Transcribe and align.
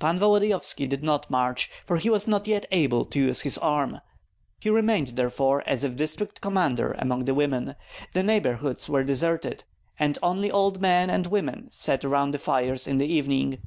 Pan 0.00 0.18
Volodyovski 0.18 0.88
did 0.88 1.04
not 1.04 1.30
march, 1.30 1.70
for 1.84 1.98
he 1.98 2.10
was 2.10 2.26
not 2.26 2.48
able 2.72 2.98
yet 3.02 3.10
to 3.12 3.18
use 3.20 3.42
his 3.42 3.56
arm; 3.58 4.00
he 4.58 4.68
remained 4.68 5.14
therefore 5.14 5.62
as 5.64 5.84
if 5.84 5.94
district 5.94 6.40
commander 6.40 6.96
among 6.98 7.24
the 7.24 7.34
women. 7.36 7.76
The 8.12 8.24
neighborhoods 8.24 8.88
were 8.88 9.04
deserted, 9.04 9.62
and 9.96 10.18
only 10.24 10.50
old 10.50 10.80
men 10.80 11.08
and 11.08 11.28
women 11.28 11.68
sat 11.70 12.04
around 12.04 12.32
the 12.32 12.38
fires 12.40 12.88
in 12.88 12.98
the 12.98 13.06
evening. 13.06 13.58